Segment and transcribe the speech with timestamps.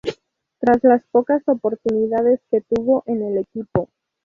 [0.59, 3.89] Tras las pocas oportunidades que tuvo en el equipo.